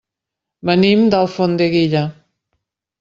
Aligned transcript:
Venim 0.69 1.03
d'Alfondeguilla. 1.15 2.05